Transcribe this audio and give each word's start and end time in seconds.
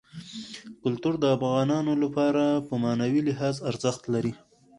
کلتور 0.81 1.13
د 1.19 1.25
افغانانو 1.37 1.93
لپاره 2.03 2.43
په 2.67 2.73
معنوي 2.83 3.21
لحاظ 3.29 3.55
ارزښت 3.69 4.01
لري. 4.13 4.33